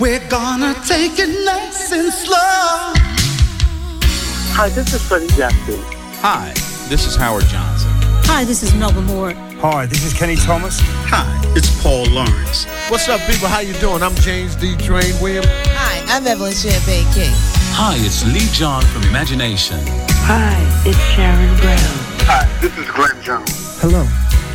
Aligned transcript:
We're 0.00 0.26
gonna 0.30 0.72
take 0.86 1.18
it 1.18 1.28
nice 1.44 1.92
and 1.92 2.10
slow. 2.10 2.34
Hi, 4.56 4.70
this 4.70 4.94
is 4.94 5.06
Freddie 5.06 5.26
Jackson. 5.36 5.78
Hi, 6.22 6.54
this 6.88 7.06
is 7.06 7.16
Howard 7.16 7.44
Johnson. 7.44 7.90
Hi, 8.24 8.44
this 8.44 8.62
is 8.62 8.74
Melba 8.74 9.02
Moore. 9.02 9.34
Hi, 9.60 9.84
this 9.84 10.02
is 10.02 10.14
Kenny 10.14 10.36
Thomas. 10.36 10.80
Hi, 10.80 11.28
it's 11.54 11.68
Paul 11.82 12.06
Lawrence. 12.06 12.64
What's 12.88 13.10
up, 13.10 13.20
people? 13.28 13.48
How 13.48 13.60
you 13.60 13.74
doing? 13.74 14.02
I'm 14.02 14.14
James 14.14 14.56
D. 14.56 14.74
Train 14.78 15.20
Williams. 15.20 15.48
Hi, 15.76 16.02
I'm 16.16 16.26
Evelyn 16.26 16.54
Champagne 16.54 17.04
King. 17.12 17.34
Hi, 17.76 17.96
it's 17.98 18.24
Lee 18.24 18.48
John 18.54 18.80
from 18.84 19.02
Imagination. 19.02 19.80
Hi, 20.24 20.56
it's 20.88 20.96
Sharon 21.12 21.54
Brown. 21.60 21.76
Hi, 22.24 22.48
this 22.62 22.72
is 22.78 22.88
Glenn 22.88 23.22
Jones. 23.22 23.78
Hello, 23.82 24.08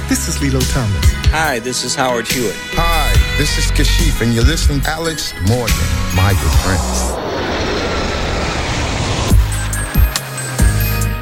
this 0.09 0.27
is 0.27 0.41
Lilo 0.41 0.59
Thomas. 0.73 1.05
Hi, 1.29 1.59
this 1.59 1.83
is 1.83 1.93
Howard 1.93 2.25
Hewitt. 2.27 2.55
Hi, 2.73 3.04
this 3.37 3.57
is 3.57 3.71
Kashif, 3.71 4.21
and 4.21 4.33
you're 4.33 4.45
listening 4.45 4.81
to 4.81 4.89
Alex 4.89 5.33
Morgan, 5.47 5.75
my 6.15 6.33
good. 6.33 6.51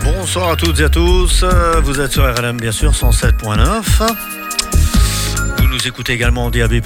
Bonsoir 0.03 0.51
à 0.51 0.55
toutes 0.55 0.79
et 0.79 0.83
à 0.83 0.89
tous, 0.89 1.43
vous 1.83 1.99
êtes 1.99 2.11
sur 2.11 2.23
RLM 2.23 2.57
bien 2.57 2.71
sûr 2.71 2.91
107.9. 2.91 3.83
Vous 5.57 5.67
nous 5.67 5.87
écoutez 5.87 6.13
également 6.13 6.45
en 6.45 6.49
DAB+, 6.49 6.73
et 6.73 6.83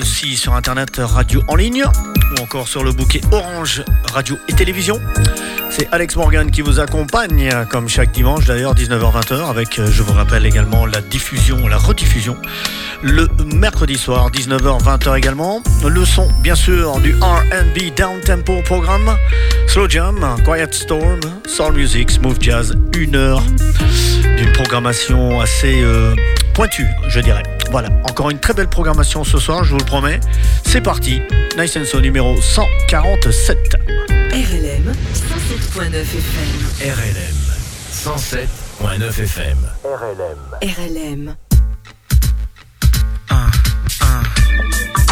aussi 0.00 0.36
sur 0.36 0.54
internet 0.54 1.00
radio 1.02 1.42
en 1.48 1.56
ligne, 1.56 1.84
ou 1.84 2.42
encore 2.42 2.68
sur 2.68 2.84
le 2.84 2.92
bouquet 2.92 3.20
Orange 3.32 3.82
Radio 4.12 4.38
et 4.48 4.52
Télévision. 4.52 5.00
C'est 5.70 5.88
Alex 5.92 6.16
Morgan 6.16 6.50
qui 6.50 6.62
vous 6.62 6.80
accompagne, 6.80 7.50
comme 7.68 7.88
chaque 7.88 8.12
dimanche 8.12 8.46
d'ailleurs, 8.46 8.74
19h-20h, 8.74 9.48
avec, 9.48 9.80
je 9.84 10.02
vous 10.02 10.12
rappelle 10.12 10.46
également, 10.46 10.86
la 10.86 11.00
diffusion, 11.00 11.68
la 11.68 11.76
rediffusion, 11.76 12.36
le 13.02 13.28
mercredi 13.54 13.96
soir, 13.96 14.30
19h-20h 14.30 15.18
également. 15.18 15.62
Le 15.86 16.04
son, 16.04 16.28
bien 16.42 16.54
sûr, 16.54 16.98
du 17.00 17.14
RB 17.14 17.94
Down 17.94 18.20
Tempo 18.20 18.62
programme, 18.62 19.16
Slow 19.66 19.88
Jam, 19.88 20.36
Quiet 20.44 20.72
Storm, 20.72 21.20
Soul 21.46 21.74
Music, 21.74 22.10
Smooth 22.10 22.40
Jazz, 22.40 22.74
une 22.96 23.16
heure 23.16 23.42
d'une 24.36 24.52
programmation 24.52 25.40
assez 25.40 25.82
euh, 25.82 26.14
pointue, 26.54 26.86
je 27.08 27.20
dirais. 27.20 27.42
Voilà, 27.70 27.88
encore 28.04 28.30
une 28.30 28.38
très 28.38 28.54
belle 28.54 28.68
programmation 28.68 29.24
ce 29.24 29.38
soir, 29.38 29.64
je 29.64 29.72
vous 29.72 29.78
le 29.78 29.84
promets. 29.84 30.20
C'est 30.64 30.80
parti, 30.80 31.20
Nice 31.58 31.76
and 31.76 31.84
So 31.84 32.00
numéro 32.00 32.40
147. 32.40 33.76
RLM 34.32 34.92
107.9 35.46 35.94
FM. 35.94 36.58
RLM. 36.90 37.38
107.9 38.02 39.14
FM. 39.14 39.58
RLM. 39.84 40.40
RLM. 40.60 41.36
1, 43.28 43.50
1. 44.98 45.05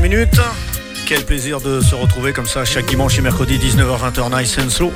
minutes. 0.00 0.40
Quel 1.06 1.24
plaisir 1.24 1.60
de 1.60 1.80
se 1.80 1.94
retrouver 1.94 2.32
comme 2.32 2.46
ça 2.46 2.64
chaque 2.64 2.86
dimanche 2.86 3.18
et 3.18 3.20
mercredi 3.20 3.58
19h-20h 3.58 4.40
Nice 4.40 4.56
and 4.58 4.70
Slow. 4.70 4.92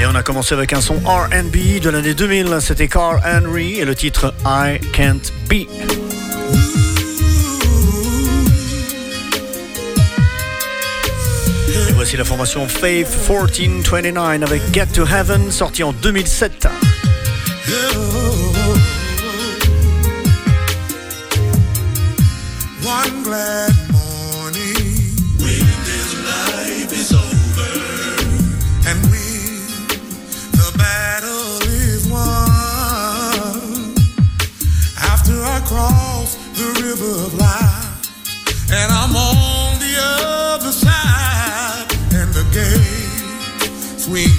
Et 0.00 0.06
on 0.06 0.14
a 0.14 0.22
commencé 0.22 0.54
avec 0.54 0.72
un 0.72 0.80
son 0.80 0.96
RB 0.96 1.80
de 1.82 1.90
l'année 1.90 2.14
2000, 2.14 2.58
c'était 2.60 2.88
Carl 2.88 3.20
Henry 3.24 3.78
et 3.78 3.84
le 3.84 3.94
titre 3.94 4.34
I 4.44 4.78
Can't 4.92 5.32
Be. 5.48 5.66
Et 11.88 11.92
voici 11.94 12.16
la 12.16 12.24
formation 12.24 12.68
Faith 12.68 13.08
1429 13.28 14.42
avec 14.42 14.62
Get 14.72 14.86
to 14.94 15.06
Heaven 15.06 15.50
sorti 15.50 15.82
en 15.82 15.92
2007. 15.92 16.68
One. 22.88 23.67
and 38.70 38.92
I'm 38.92 39.16
on 39.16 39.78
the 39.78 39.94
other 39.98 40.72
side, 40.72 41.86
and 42.12 42.32
the 42.34 42.44
gate 42.52 43.98
swing. 43.98 44.37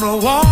gonna 0.00 0.16
walk 0.16 0.49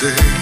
say. 0.00 0.39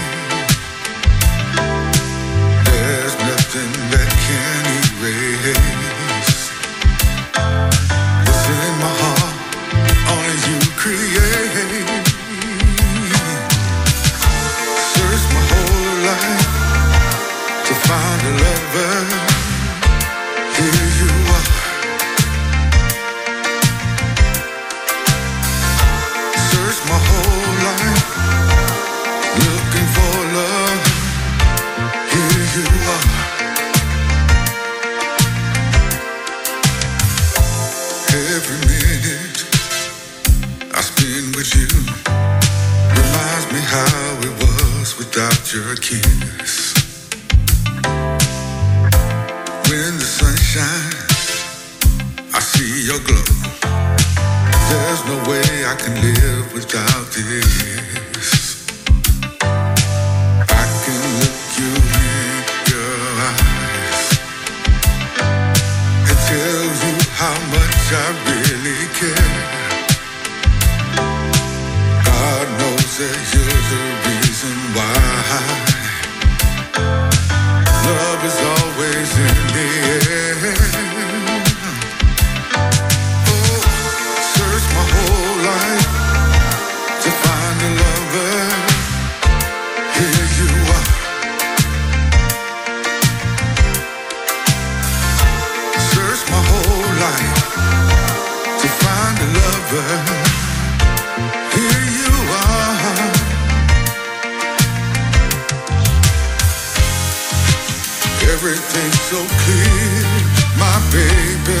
everything 108.41 108.91
so 109.11 109.19
clear, 109.43 110.07
my 110.55 110.77
baby. 110.95 111.59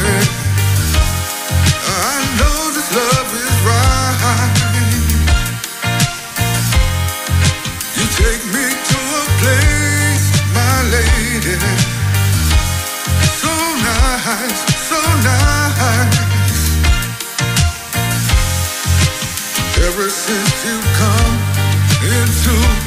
I 1.83 2.15
know 2.39 2.71
this 2.71 2.89
love 2.95 3.29
is 3.35 3.57
right. 3.67 4.55
You 7.99 8.05
take 8.15 8.43
me 8.55 8.65
to 8.91 8.99
a 9.19 9.25
place, 9.41 10.25
my 10.55 10.77
lady. 10.95 11.59
So 13.43 13.51
nice, 13.83 14.61
so 14.87 14.99
nice. 15.27 16.63
Ever 19.83 20.07
since 20.09 20.55
you 20.63 20.79
come 20.95 21.35
into 22.07 22.78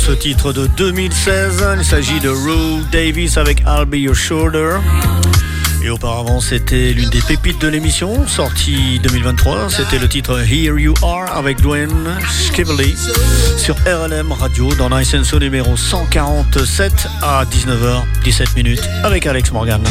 ce 0.00 0.12
titre 0.12 0.52
de 0.52 0.66
2016. 0.66 1.64
Il 1.78 1.84
s'agit 1.84 2.20
de 2.20 2.30
Rue 2.30 2.82
Davis 2.90 3.36
avec 3.36 3.60
I'll 3.66 3.84
Be 3.84 3.96
Your 3.96 4.14
Shoulder. 4.14 4.78
Et 5.82 5.90
auparavant, 5.90 6.40
c'était 6.40 6.92
l'une 6.92 7.10
des 7.10 7.20
pépites 7.20 7.60
de 7.60 7.68
l'émission, 7.68 8.26
sortie 8.26 8.98
2023. 9.02 9.68
C'était 9.68 9.98
le 9.98 10.08
titre 10.08 10.40
Here 10.40 10.78
You 10.78 10.94
Are 11.02 11.36
avec 11.36 11.60
Dwayne 11.60 12.18
Skively 12.30 12.94
sur 13.58 13.76
RLM 13.86 14.32
Radio 14.32 14.74
dans 14.74 14.88
Nice 14.88 15.14
numéro 15.34 15.76
147 15.76 17.06
à 17.22 17.44
19h17 17.44 18.54
minutes 18.56 18.88
avec 19.04 19.26
Alex 19.26 19.52
Morgan. 19.52 19.82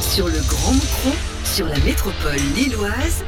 Sur 0.00 0.26
le 0.26 0.40
Grand 0.48 0.72
Moucron, 0.72 1.12
sur 1.44 1.66
la 1.66 1.78
métropole 1.80 2.40
lilloise, 2.56 3.24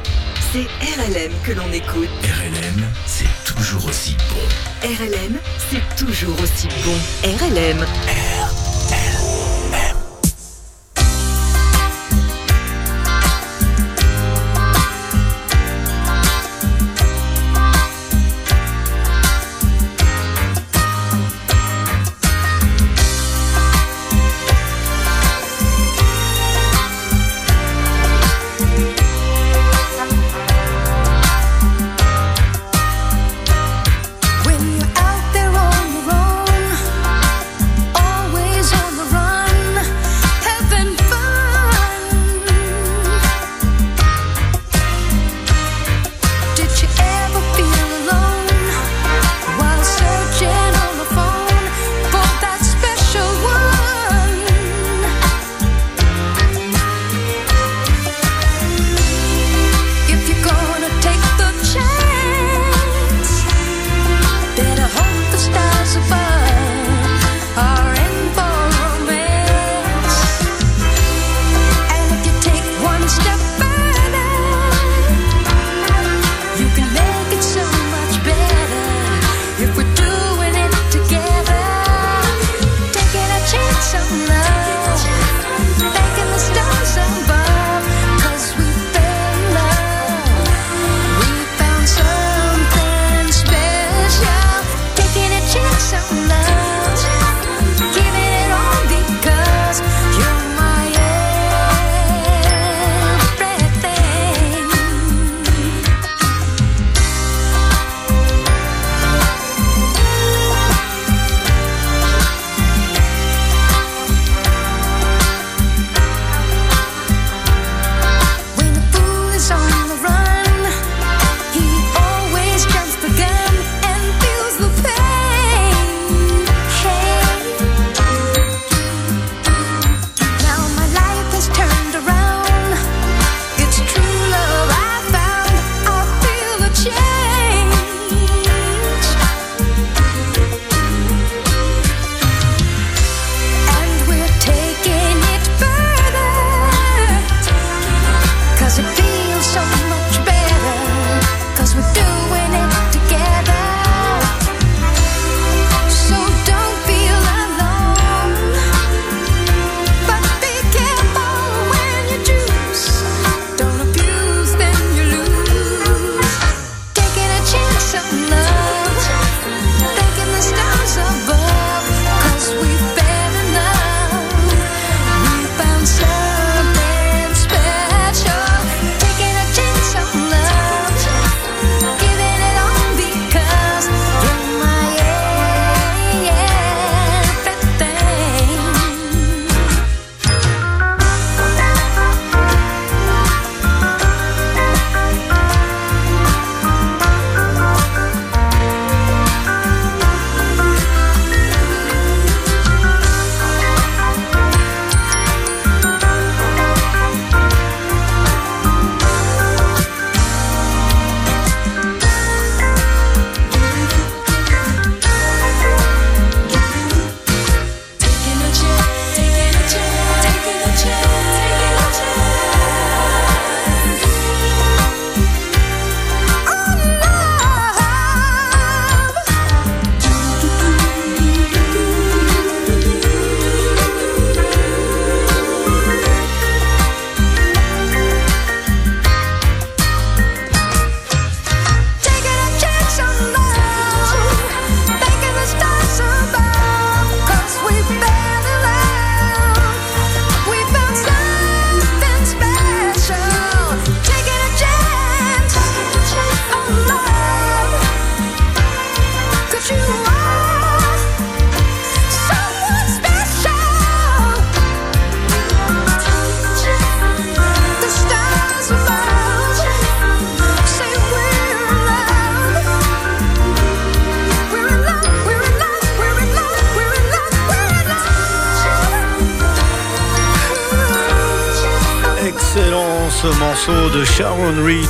c'est 0.51 0.67
RLM 0.97 1.31
que 1.43 1.51
l'on 1.51 1.71
écoute. 1.71 2.09
RLM, 2.23 2.85
c'est 3.05 3.25
toujours 3.55 3.85
aussi 3.85 4.15
bon. 4.29 4.87
RLM, 4.87 5.37
c'est 5.69 5.95
toujours 5.95 6.35
aussi 6.41 6.67
bon. 6.85 6.95
RLM. 7.23 7.79
When 7.79 8.70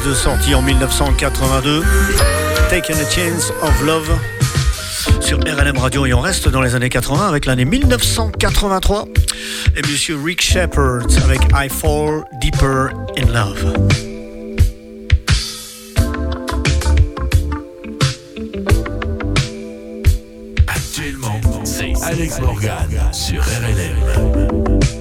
Sharon 0.01 0.09
Reed 0.09 0.15
sorti 0.15 0.55
en 0.55 0.61
1982, 0.61 1.83
Taking 2.69 2.95
a 2.95 3.09
Chance 3.09 3.51
of 3.61 3.81
Love 3.83 4.09
sur 5.19 5.37
RLM 5.39 5.77
Radio 5.77 6.05
et 6.05 6.13
on 6.13 6.21
reste 6.21 6.49
dans 6.49 6.61
les 6.61 6.75
années 6.75 6.89
80 6.89 7.27
avec 7.27 7.45
l'année 7.45 7.65
1983 7.65 9.05
et 9.75 9.81
Monsieur 9.81 10.17
Rick 10.23 10.41
Shepard 10.41 11.05
avec 11.23 11.41
I 11.53 11.69
Fall 11.69 12.23
Deeper 12.41 12.89
in 13.17 13.27
Love. 13.31 13.73
Actuellement, 20.67 21.39
Alex 22.03 22.39
Morgan 22.39 22.89
sur 23.11 23.41
RLM. 23.43 25.00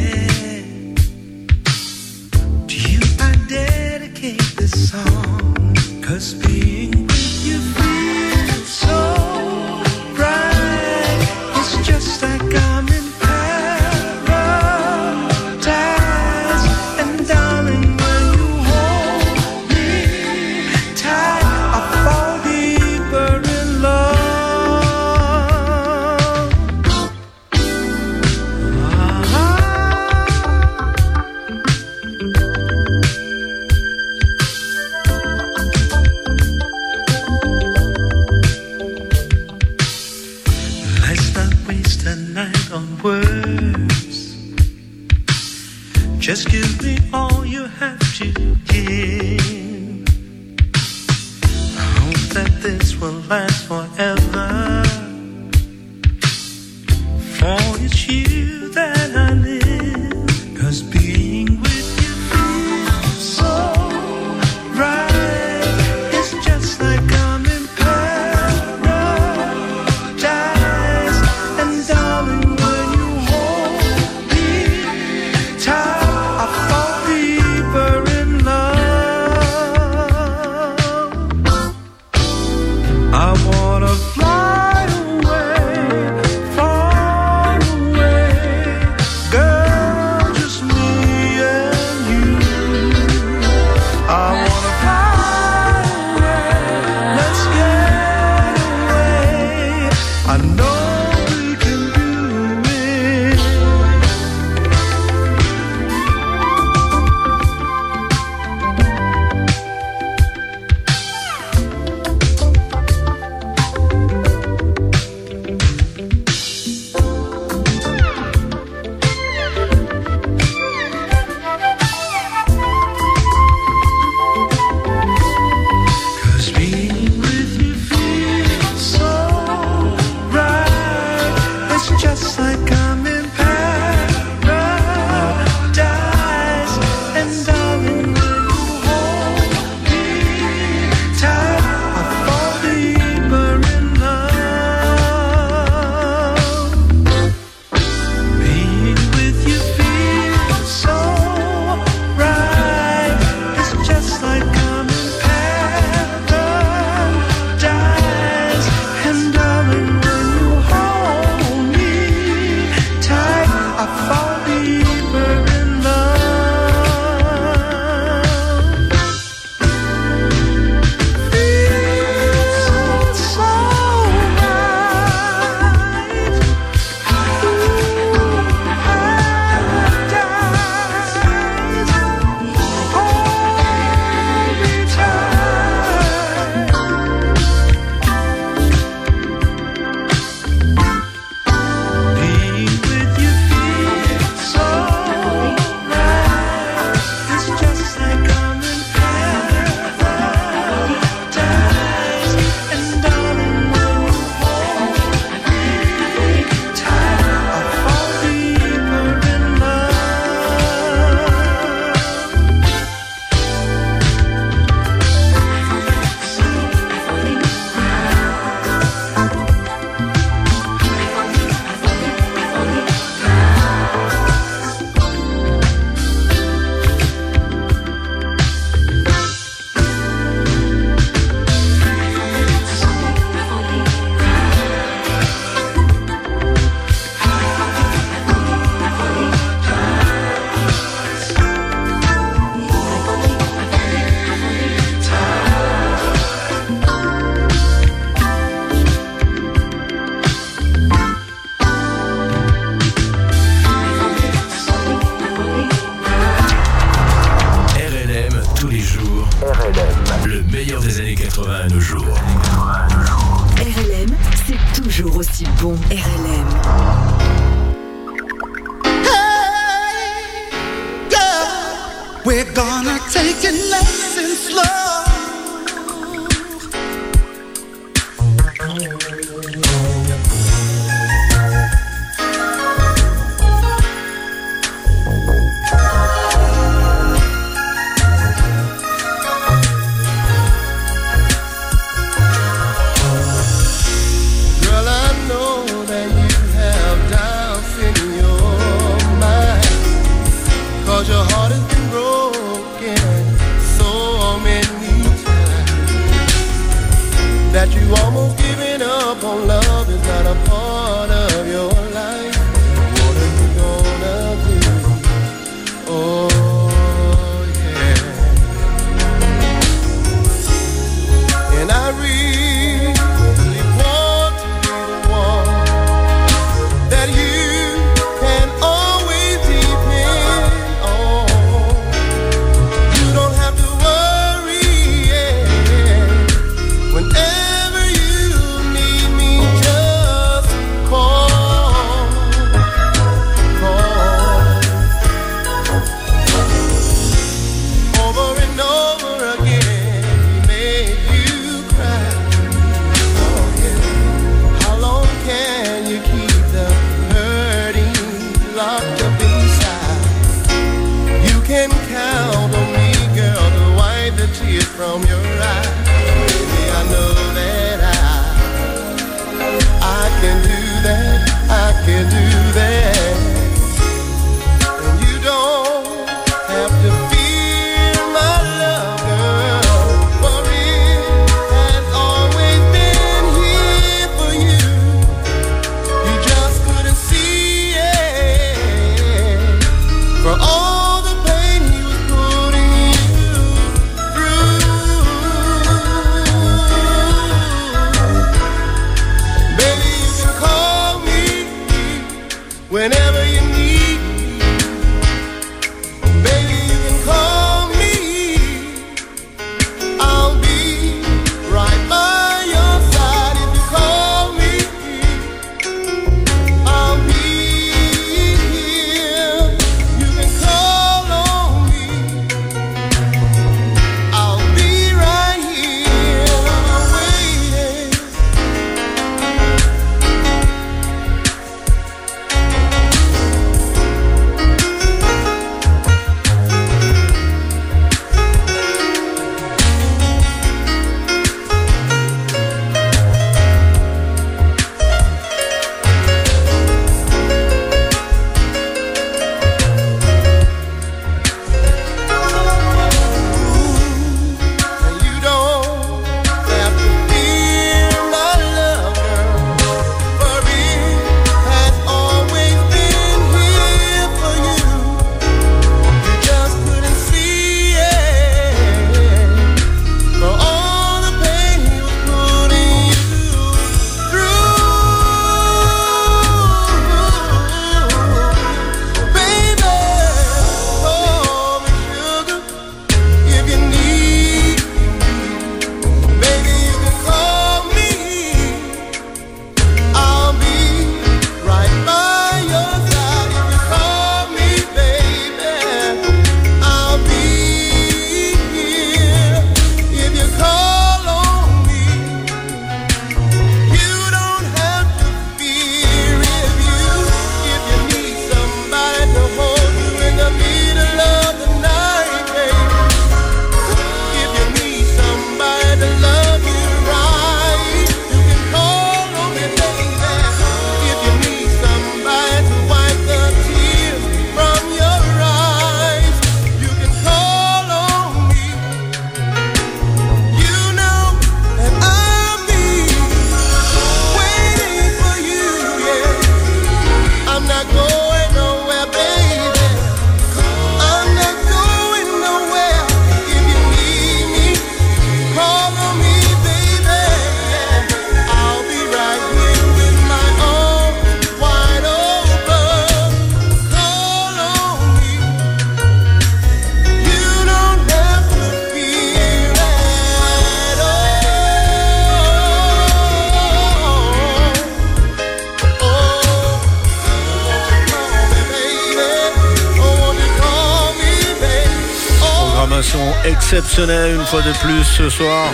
une 573.89 574.25
fois 574.25 574.43
de 574.43 574.51
plus 574.59 574.83
ce 574.83 575.09
soir 575.09 575.51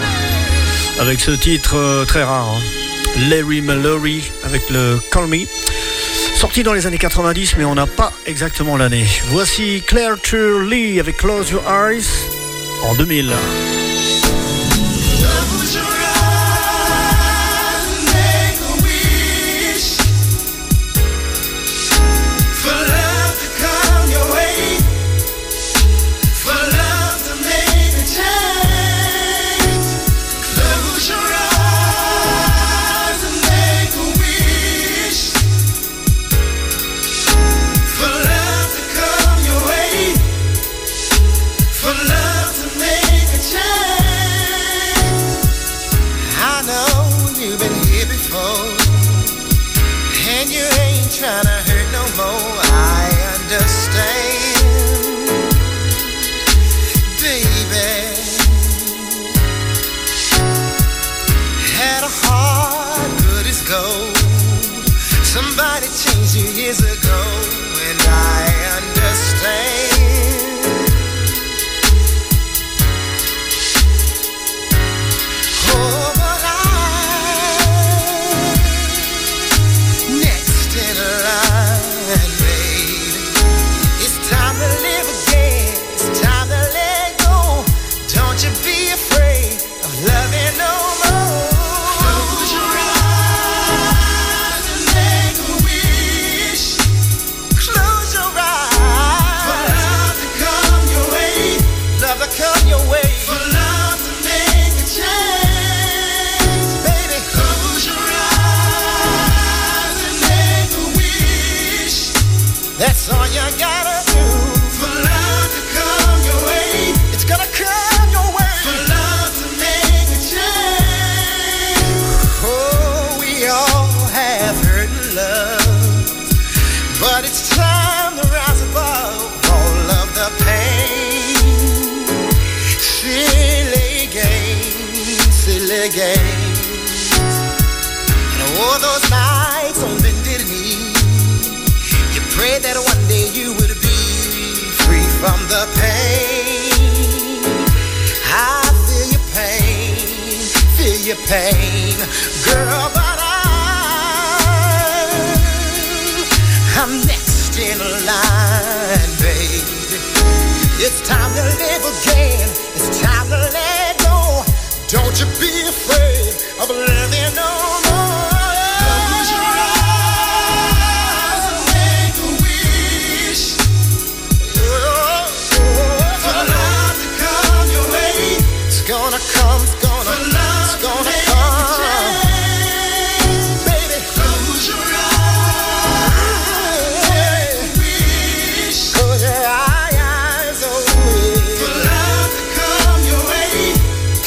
avec 0.99 1.21
ce 1.21 1.31
titre 1.31 2.03
très 2.07 2.23
rare. 2.23 2.53
Larry 3.29 3.61
Mallory 3.61 4.31
avec 4.43 4.69
le 4.69 4.99
Call 5.11 5.27
Me. 5.27 5.45
Sorti 6.35 6.61
dans 6.61 6.73
les 6.73 6.85
années 6.85 6.97
90, 6.97 7.55
mais 7.57 7.63
on 7.63 7.75
n'a 7.75 7.87
pas 7.87 8.11
exactement 8.25 8.75
l'année. 8.75 9.05
Voici 9.27 9.81
Claire 9.85 10.19
Turley 10.21 10.99
avec 10.99 11.17
Close 11.17 11.51
Your 11.51 11.63
Eyes 11.71 12.05
en 12.83 12.95
2000. 12.95 13.31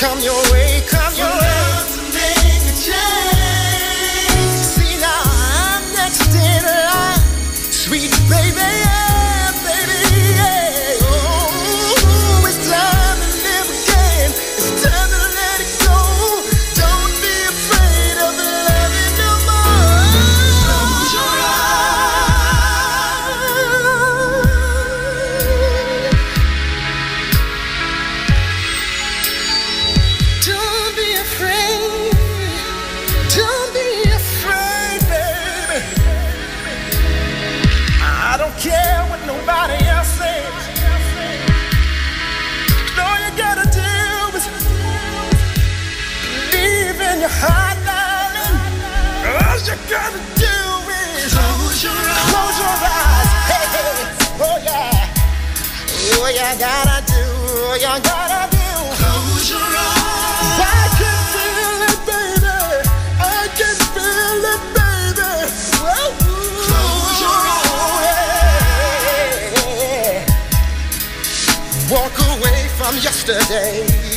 come 0.00 0.18
your 0.20 0.49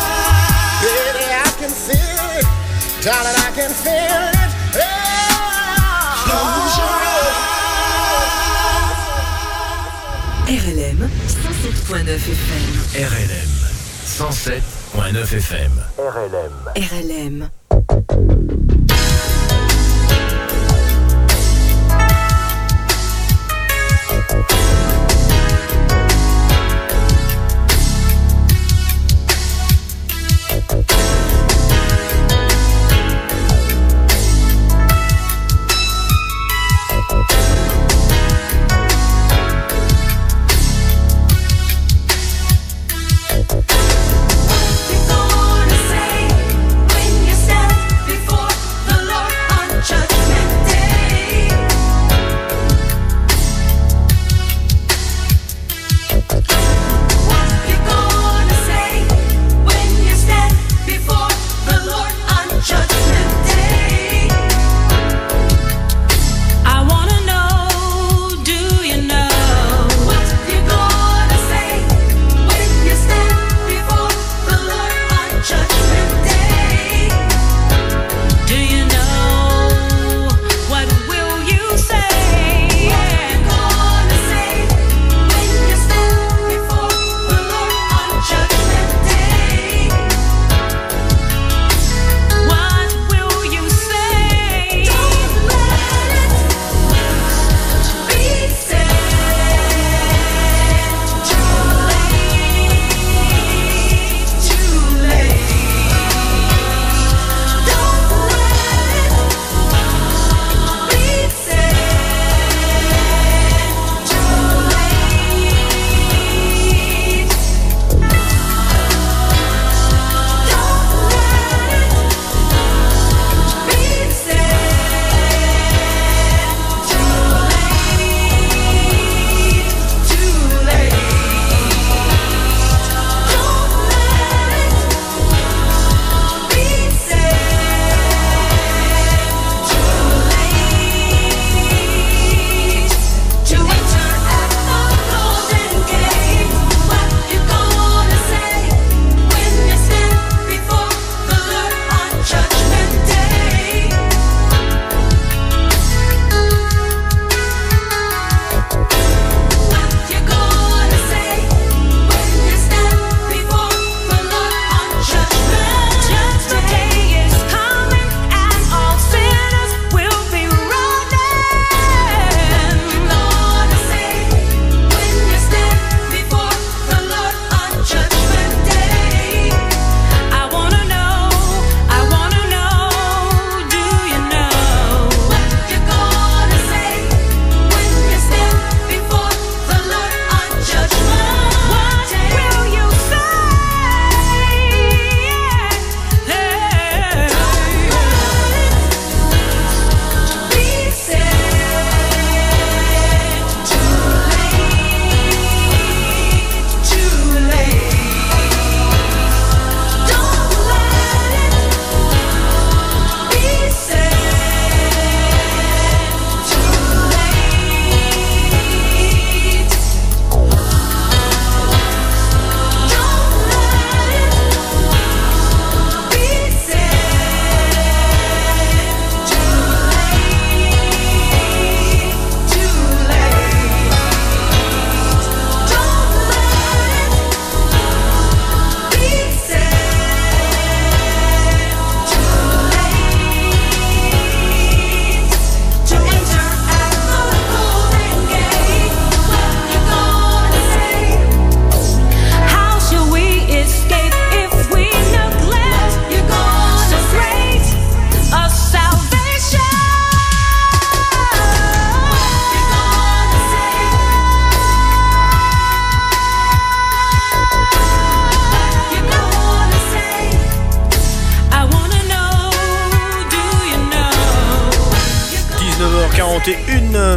Close 6.25 6.77
your 6.77 7.01
eyes. 7.01 7.31
RLM 10.51 11.30
107.9 11.61 12.17
FM. 12.17 12.73
RLM. 13.05 13.51
107.9 14.17 15.13
FM. 15.29 15.71
RLM. 15.97 16.53
RLM. 16.75 17.60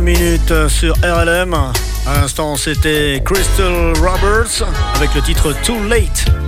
Minutes 0.04 0.68
sur 0.68 0.94
RLM. 1.02 1.54
À 2.06 2.20
l'instant, 2.20 2.56
c'était 2.56 3.22
Crystal 3.24 3.94
Roberts 3.96 4.62
avec 4.94 5.14
le 5.14 5.22
titre 5.22 5.54
Too 5.62 5.82
Late. 5.88 6.43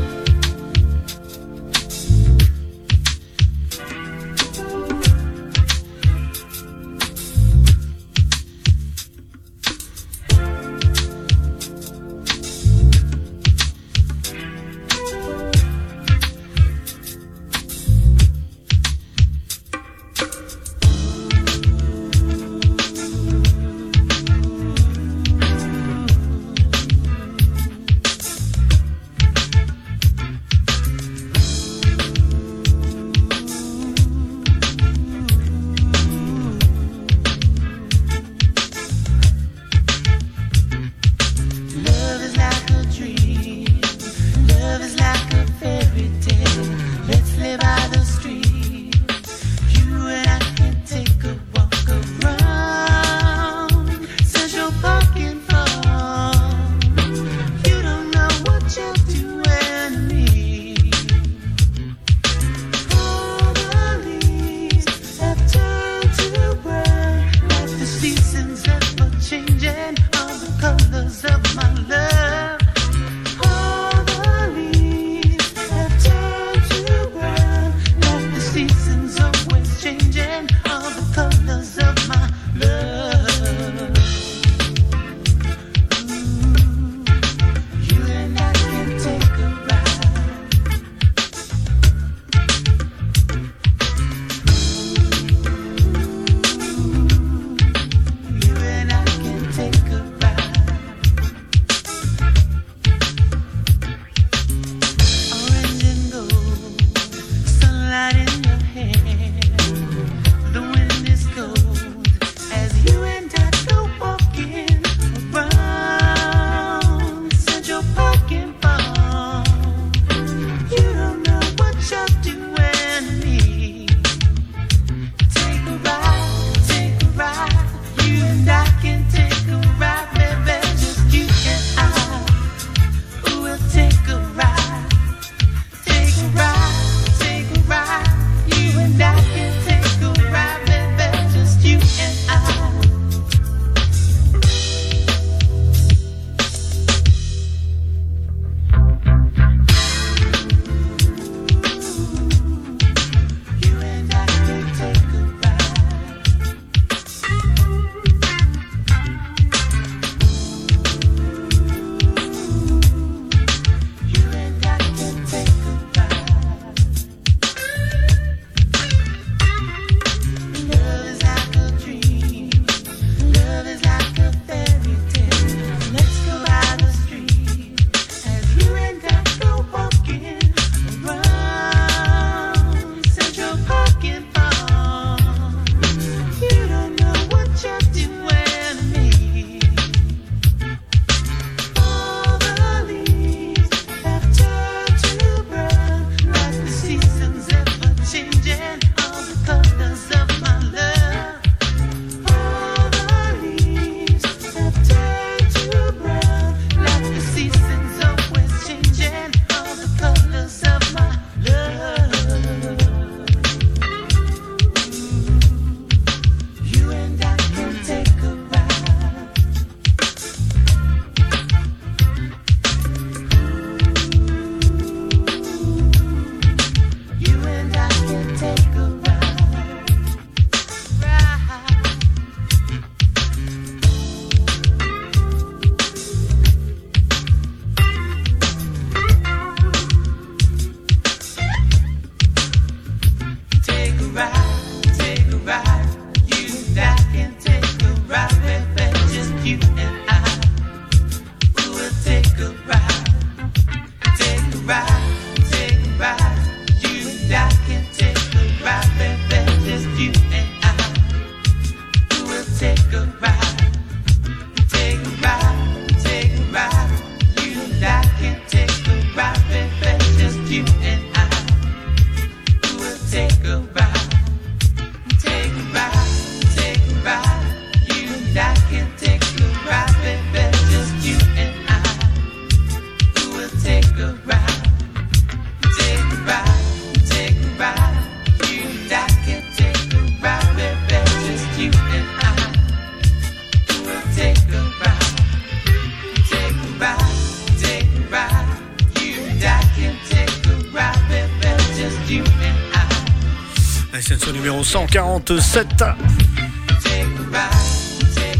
147. 305.56 305.96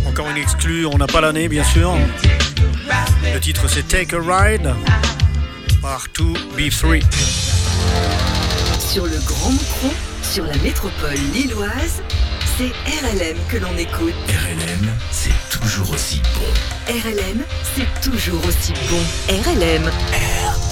Encore 0.06 0.28
une 0.28 0.36
exclue, 0.36 0.84
on 0.84 0.98
n'a 0.98 1.06
pas 1.06 1.22
l'année 1.22 1.48
bien 1.48 1.64
sûr. 1.64 1.94
Le 3.32 3.40
titre 3.40 3.66
c'est 3.68 3.88
Take 3.88 4.14
a 4.14 4.18
Ride 4.20 4.74
par 5.80 6.08
2B3. 6.14 7.02
Sur 8.86 9.06
le 9.06 9.18
Grand 9.24 9.50
Moucron, 9.50 9.94
sur 10.22 10.44
la 10.44 10.56
métropole 10.56 11.14
lilloise, 11.32 12.02
c'est 12.58 12.72
RLM 13.00 13.38
que 13.48 13.56
l'on 13.56 13.74
écoute. 13.78 14.12
RLM, 14.28 14.90
c'est 15.10 15.58
toujours 15.58 15.90
aussi 15.92 16.20
bon. 16.34 16.92
RLM, 16.92 17.42
c'est 17.74 18.10
toujours 18.10 18.46
aussi 18.46 18.74
bon. 18.90 19.00
RLM. 19.30 19.84
RLM. 19.84 20.65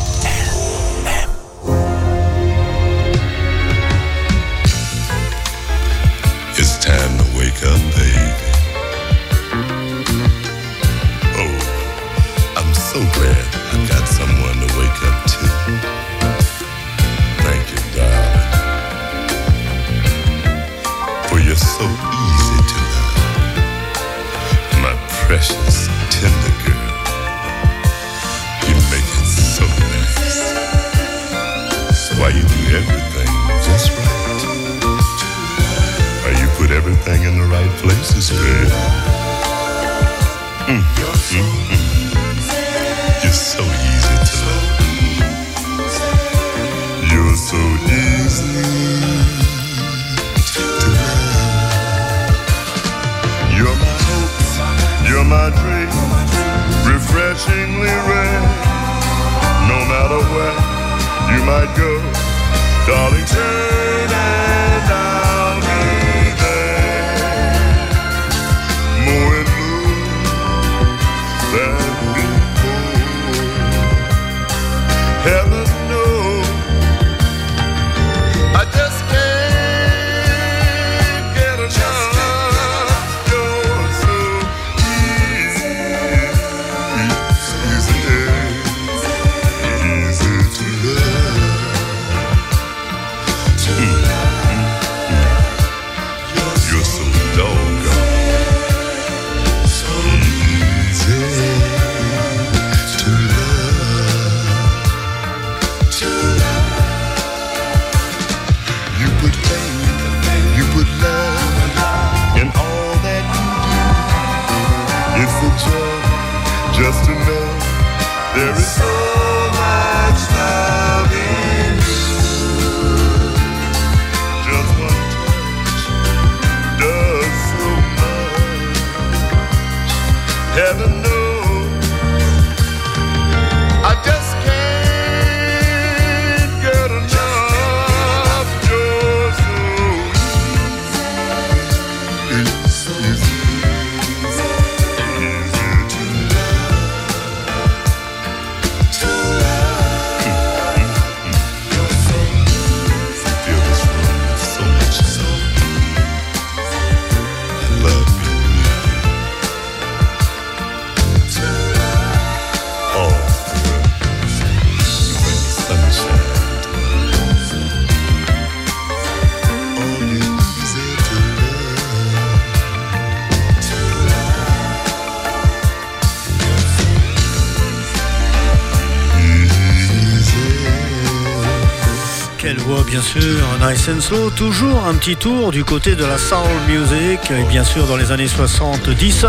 Toujours 183.84 184.86
un 184.86 184.94
petit 184.94 185.14
tour 185.14 185.50
du 185.50 185.62
côté 185.62 185.94
de 185.94 186.06
la 186.06 186.16
soul 186.16 186.38
music, 186.66 187.30
et 187.30 187.44
bien 187.50 187.64
sûr 187.64 187.86
dans 187.86 187.96
les 187.96 188.12
années 188.12 188.26
70, 188.26 189.26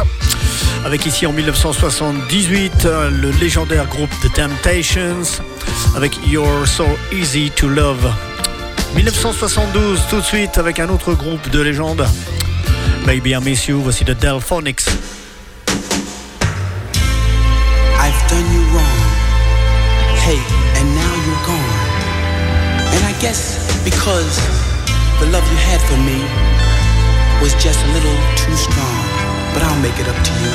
avec 0.86 1.06
ici 1.06 1.28
en 1.28 1.34
1978 1.34 2.88
le 3.12 3.32
légendaire 3.32 3.86
groupe 3.88 4.10
The 4.22 4.34
Temptations, 4.34 5.41
avec 5.97 6.18
You're 6.26 6.66
So 6.66 6.86
Easy 7.12 7.51
to 7.58 7.68
Love. 7.68 8.10
1972 8.95 9.99
tout 10.10 10.22
de 10.22 10.26
suite 10.26 10.58
avec 10.58 10.80
un 10.80 10.88
autre 10.88 11.14
groupe 11.14 11.49
de 11.49 11.60
légende, 11.60 12.08
Baby 13.06 13.32
I 13.32 13.39
Miss 13.43 13.68
You, 13.68 13.82
voici 13.82 14.06
The 14.06 14.18
Delphonics. 14.18 14.86
I've 17.99 18.30
done 18.30 18.53
you 18.53 18.62
wrong. 18.74 18.86
Hey, 20.26 20.39
and 20.80 20.95
now 20.95 21.14
you're 21.26 21.45
gone. 21.45 21.86
And 22.93 23.06
I 23.06 23.22
guess 23.22 23.64
because 23.86 24.36
the 25.21 25.27
love 25.29 25.45
you 25.45 25.59
had 25.69 25.79
for 25.86 25.97
me 26.01 26.17
was 27.39 27.53
just 27.61 27.77
a 27.86 27.89
little 27.93 28.17
too 28.36 28.57
strong. 28.57 29.05
But 29.53 29.61
I'll 29.61 29.79
make 29.79 29.97
it 30.01 30.07
up 30.09 30.19
to 30.25 30.33
you. 30.41 30.53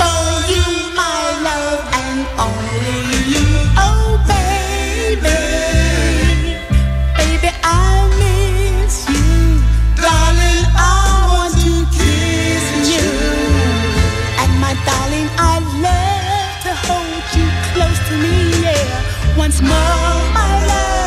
For 0.00 0.24
you, 0.48 0.64
my 0.96 1.20
love, 1.44 1.84
and 2.00 2.20
only 2.40 2.96
you. 3.32 3.46
Oh, 3.76 4.16
baby. 4.24 5.28
Baby, 7.20 7.50
I 7.62 8.08
miss 8.16 9.04
you. 9.12 9.60
Darling, 10.00 10.64
I 10.74 11.04
want 11.36 11.54
to 11.64 11.74
kiss 11.92 12.64
you. 12.96 13.08
And 14.40 14.52
my 14.58 14.72
darling, 14.88 15.28
I 15.36 15.60
love 15.84 16.52
to 16.64 16.72
hold 16.88 17.24
you 17.36 17.46
close 17.76 18.00
to 18.08 18.14
me, 18.24 18.36
yeah. 18.64 19.36
Once 19.36 19.60
more, 19.60 20.16
my 20.32 20.48
love. 20.66 21.03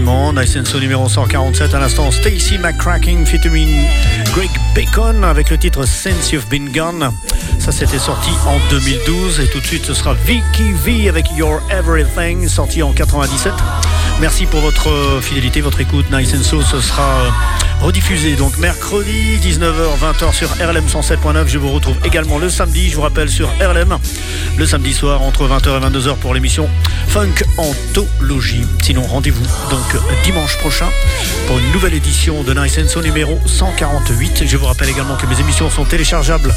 Nice 0.00 0.56
and 0.56 0.64
so 0.64 0.80
numéro 0.80 1.06
147 1.06 1.74
à 1.74 1.78
l'instant. 1.78 2.10
Stacy 2.10 2.56
McCracken 2.56 3.26
featuring 3.26 3.86
Greg 4.32 4.50
Bacon 4.74 5.22
avec 5.22 5.50
le 5.50 5.58
titre 5.58 5.84
Since 5.84 6.32
You've 6.32 6.48
Been 6.48 6.72
Gone. 6.72 7.12
Ça 7.58 7.72
c'était 7.72 7.98
sorti 7.98 8.30
en 8.46 8.58
2012 8.70 9.40
et 9.40 9.48
tout 9.48 9.60
de 9.60 9.66
suite 9.66 9.84
ce 9.84 9.92
sera 9.92 10.14
Vicky 10.14 10.72
V 10.72 11.10
avec 11.10 11.26
Your 11.36 11.60
Everything 11.70 12.48
sorti 12.48 12.82
en 12.82 12.92
97. 12.92 13.52
Merci 14.20 14.46
pour 14.46 14.60
votre 14.60 14.88
euh, 14.88 15.20
fidélité, 15.20 15.60
votre 15.60 15.80
écoute. 15.80 16.06
Nice 16.10 16.34
and 16.34 16.42
so, 16.42 16.62
ce 16.62 16.80
sera 16.80 17.02
euh, 17.02 17.30
rediffusé 17.82 18.36
donc 18.36 18.56
mercredi 18.58 19.38
19h 19.42 19.98
20h 20.00 20.32
sur 20.32 20.48
RLM 20.50 20.86
107.9. 20.86 21.46
Je 21.48 21.58
vous 21.58 21.70
retrouve 21.70 21.96
également 22.04 22.38
le 22.38 22.48
samedi, 22.48 22.88
je 22.88 22.96
vous 22.96 23.02
rappelle 23.02 23.28
sur 23.28 23.48
RLM 23.60 23.98
le 24.56 24.66
samedi 24.66 24.92
soir 24.92 25.22
entre 25.22 25.48
20h 25.48 25.78
et 25.78 25.90
22h 25.90 26.16
pour 26.16 26.32
l'émission 26.32 26.68
Funk 27.08 27.44
Anthologie. 27.56 28.64
Sinon 28.82 29.02
rendez-vous 29.02 29.44
donc 29.68 29.96
dimanche 30.22 30.56
prochain 30.58 30.86
pour 31.46 31.58
une 31.58 31.72
nouvelle 31.72 31.94
édition 31.94 32.44
de 32.44 32.54
Nice 32.54 32.78
So 32.86 33.02
numéro 33.02 33.38
148. 33.46 34.44
Je 34.46 34.56
vous 34.56 34.66
rappelle 34.66 34.88
également 34.88 35.16
que 35.16 35.26
mes 35.26 35.40
émissions 35.40 35.68
sont 35.68 35.84
téléchargeables 35.84 36.54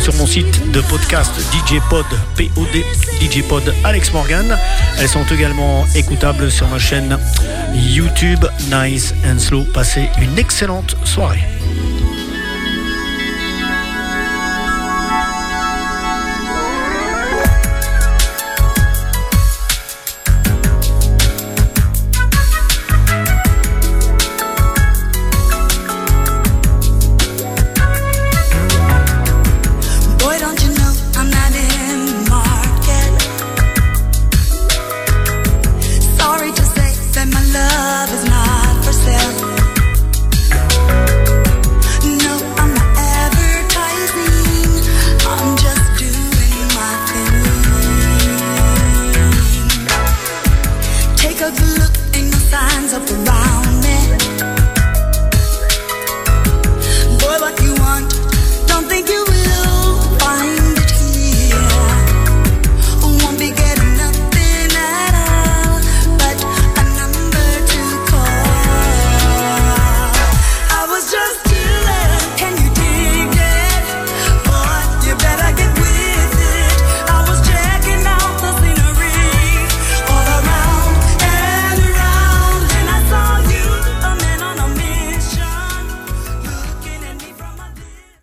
sur 0.00 0.14
mon 0.14 0.26
site 0.26 0.70
de 0.72 0.80
podcast 0.82 1.32
DJ 1.52 1.80
Pod 1.88 2.06
POD 2.36 2.84
DJ 3.20 3.42
Pod 3.48 3.74
Alex 3.84 4.12
Morgan. 4.12 4.58
Elles 4.98 5.08
sont 5.08 5.24
également 5.32 5.86
écoutables 5.94 6.50
sur 6.50 6.68
ma 6.68 6.78
chaîne 6.78 7.18
YouTube 7.74 8.44
Nice 8.70 9.14
and 9.26 9.38
Slow. 9.38 9.64
Passez 9.72 10.08
une 10.20 10.38
excellente 10.38 10.65
excellente 10.66 10.96
soirée. 11.04 11.55